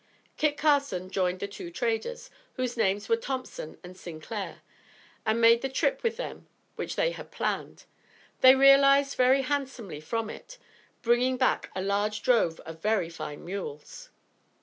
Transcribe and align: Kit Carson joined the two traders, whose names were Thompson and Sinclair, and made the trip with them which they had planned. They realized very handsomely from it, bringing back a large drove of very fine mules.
Kit 0.35 0.57
Carson 0.57 1.11
joined 1.11 1.39
the 1.41 1.47
two 1.47 1.69
traders, 1.69 2.31
whose 2.55 2.75
names 2.75 3.07
were 3.07 3.15
Thompson 3.15 3.77
and 3.83 3.95
Sinclair, 3.95 4.63
and 5.27 5.39
made 5.39 5.61
the 5.61 5.69
trip 5.69 6.01
with 6.01 6.17
them 6.17 6.47
which 6.75 6.95
they 6.95 7.11
had 7.11 7.29
planned. 7.29 7.83
They 8.39 8.55
realized 8.55 9.15
very 9.15 9.43
handsomely 9.43 10.01
from 10.01 10.31
it, 10.31 10.57
bringing 11.03 11.37
back 11.37 11.69
a 11.75 11.83
large 11.83 12.23
drove 12.23 12.59
of 12.61 12.81
very 12.81 13.11
fine 13.11 13.45
mules. 13.45 14.09